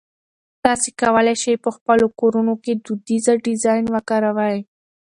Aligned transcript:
تاسي 0.63 0.89
کولای 1.01 1.35
شئ 1.43 1.55
په 1.63 1.69
خپلو 1.75 2.05
کورونو 2.19 2.53
کې 2.63 2.73
دودیزه 2.85 3.33
ډیزاین 3.45 3.85
وکاروئ. 3.95 4.59